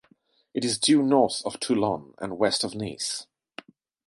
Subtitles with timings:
[0.55, 3.27] It is due north of Toulon and west of Nice.